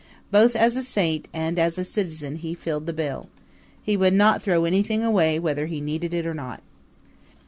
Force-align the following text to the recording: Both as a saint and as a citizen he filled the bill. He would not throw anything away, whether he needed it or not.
Both 0.31 0.55
as 0.55 0.75
a 0.75 0.81
saint 0.81 1.27
and 1.31 1.59
as 1.59 1.77
a 1.77 1.83
citizen 1.83 2.37
he 2.37 2.55
filled 2.55 2.87
the 2.87 2.91
bill. 2.91 3.29
He 3.83 3.95
would 3.95 4.15
not 4.15 4.41
throw 4.41 4.65
anything 4.65 5.03
away, 5.03 5.37
whether 5.37 5.67
he 5.67 5.79
needed 5.79 6.11
it 6.11 6.25
or 6.25 6.33
not. 6.33 6.63